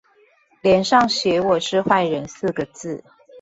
[0.63, 3.03] 臉上寫我是壞人四個字